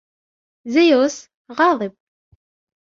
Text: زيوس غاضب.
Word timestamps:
زيوس 0.73 1.27
غاضب. 1.57 1.93